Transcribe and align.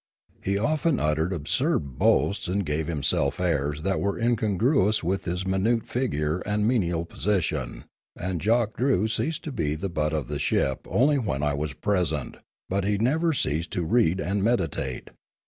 He 0.41 0.57
often 0.57 0.99
uttered 0.99 1.31
absurd 1.31 1.99
boasts 1.99 2.47
and 2.47 2.65
gave 2.65 2.87
himself 2.87 3.39
airs 3.39 3.83
that 3.83 3.99
were 3.99 4.17
incongruous 4.17 5.03
with 5.03 5.25
his 5.25 5.45
minute 5.45 5.87
figure 5.87 6.39
and 6.39 6.67
menial 6.67 7.05
position, 7.05 7.83
and 8.15 8.41
Jock 8.41 8.75
Drew 8.77 9.07
ceased 9.07 9.43
to 9.43 9.51
be 9.51 9.75
the 9.75 9.89
butt 9.89 10.11
of 10.11 10.27
the 10.27 10.39
ship 10.39 10.87
only 10.89 11.19
when 11.19 11.43
I 11.43 11.53
was 11.53 11.73
present; 11.75 12.37
but 12.67 12.83
he 12.83 12.97
never 12.97 13.31
ceased 13.31 13.69
to 13.73 13.83
read 13.85 14.19
and 14.19 14.41
meditate. 14.43 15.11